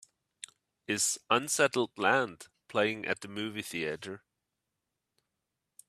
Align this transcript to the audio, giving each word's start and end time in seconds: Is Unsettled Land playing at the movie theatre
Is 0.87 1.19
Unsettled 1.29 1.91
Land 1.95 2.47
playing 2.67 3.05
at 3.05 3.21
the 3.21 3.27
movie 3.27 3.61
theatre 3.61 4.23